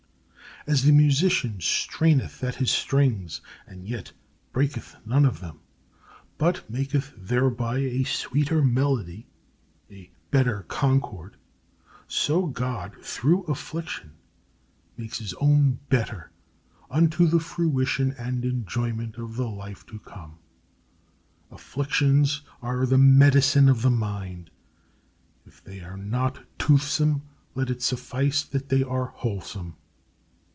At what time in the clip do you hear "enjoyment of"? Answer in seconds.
18.45-19.37